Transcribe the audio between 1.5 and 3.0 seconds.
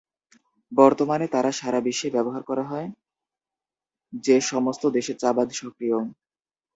সারা বিশ্বে ব্যবহার করা হয়,